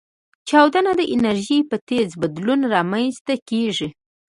چاودنه 0.49 0.91
د 0.99 1.01
انرژۍ 1.13 1.59
په 1.69 1.75
تیز 1.87 2.09
بدلون 2.21 2.59
رامنځته 2.73 3.33
کېږي. 3.49 3.89